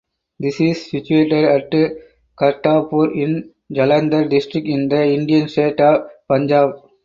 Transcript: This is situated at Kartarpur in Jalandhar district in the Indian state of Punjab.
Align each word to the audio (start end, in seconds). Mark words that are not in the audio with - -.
This 0.39 0.59
is 0.59 0.89
situated 0.89 1.43
at 1.45 1.69
Kartarpur 2.35 3.15
in 3.15 3.51
Jalandhar 3.71 4.31
district 4.31 4.67
in 4.67 4.89
the 4.89 5.03
Indian 5.05 5.47
state 5.47 5.79
of 5.79 6.09
Punjab. 6.27 6.71